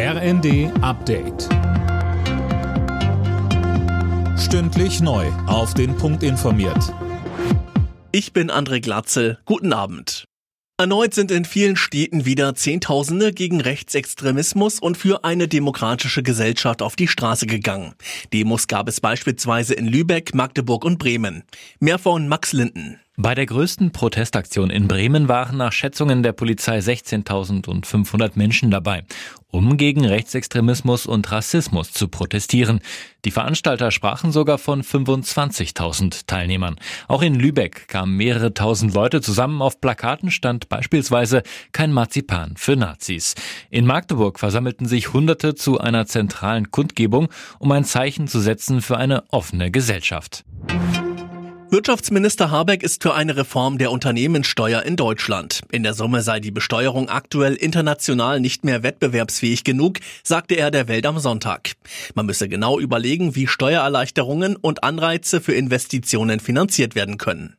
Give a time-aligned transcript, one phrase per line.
[0.00, 1.48] RND Update.
[4.38, 5.26] Stündlich neu.
[5.48, 6.94] Auf den Punkt informiert.
[8.12, 9.40] Ich bin André Glatzel.
[9.44, 10.24] Guten Abend.
[10.78, 16.94] Erneut sind in vielen Städten wieder Zehntausende gegen Rechtsextremismus und für eine demokratische Gesellschaft auf
[16.94, 17.94] die Straße gegangen.
[18.32, 21.42] Demos gab es beispielsweise in Lübeck, Magdeburg und Bremen.
[21.80, 23.00] Mehr von Max Linden.
[23.20, 29.02] Bei der größten Protestaktion in Bremen waren nach Schätzungen der Polizei 16.500 Menschen dabei,
[29.48, 32.78] um gegen Rechtsextremismus und Rassismus zu protestieren.
[33.24, 36.76] Die Veranstalter sprachen sogar von 25.000 Teilnehmern.
[37.08, 39.62] Auch in Lübeck kamen mehrere tausend Leute zusammen.
[39.62, 43.34] Auf Plakaten stand beispielsweise kein Marzipan für Nazis.
[43.68, 48.96] In Magdeburg versammelten sich Hunderte zu einer zentralen Kundgebung, um ein Zeichen zu setzen für
[48.96, 50.44] eine offene Gesellschaft.
[51.70, 55.60] Wirtschaftsminister Habeck ist für eine Reform der Unternehmenssteuer in Deutschland.
[55.70, 60.88] In der Summe sei die Besteuerung aktuell international nicht mehr wettbewerbsfähig genug, sagte er der
[60.88, 61.72] Welt am Sonntag.
[62.14, 67.58] Man müsse genau überlegen, wie Steuererleichterungen und Anreize für Investitionen finanziert werden können.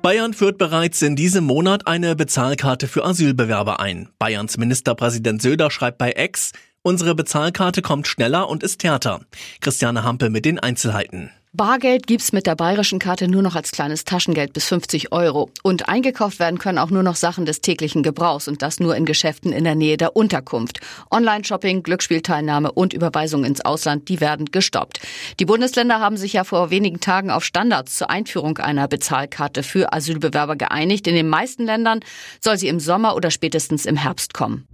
[0.00, 4.10] Bayern führt bereits in diesem Monat eine Bezahlkarte für Asylbewerber ein.
[4.20, 6.52] Bayerns Ministerpräsident Söder schreibt bei Ex,
[6.82, 9.22] unsere Bezahlkarte kommt schneller und ist härter.
[9.60, 11.30] Christiane Hampe mit den Einzelheiten.
[11.56, 15.50] Bargeld gibt's mit der bayerischen Karte nur noch als kleines Taschengeld bis 50 Euro.
[15.62, 19.04] Und eingekauft werden können auch nur noch Sachen des täglichen Gebrauchs und das nur in
[19.04, 20.80] Geschäften in der Nähe der Unterkunft.
[21.12, 24.98] Online-Shopping, Glücksspielteilnahme und Überweisungen ins Ausland, die werden gestoppt.
[25.38, 29.92] Die Bundesländer haben sich ja vor wenigen Tagen auf Standards zur Einführung einer Bezahlkarte für
[29.92, 31.06] Asylbewerber geeinigt.
[31.06, 32.00] In den meisten Ländern
[32.40, 34.66] soll sie im Sommer oder spätestens im Herbst kommen.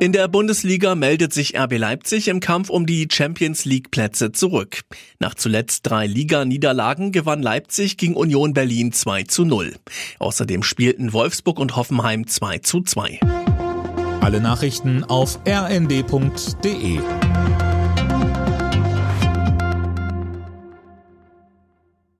[0.00, 4.80] In der Bundesliga meldet sich RB Leipzig im Kampf um die Champions League Plätze zurück.
[5.20, 9.74] Nach zuletzt drei Liga-Niederlagen gewann Leipzig gegen Union Berlin 2 zu 0.
[10.18, 13.20] Außerdem spielten Wolfsburg und Hoffenheim 2 zu 2.
[14.20, 16.98] Alle Nachrichten auf rnd.de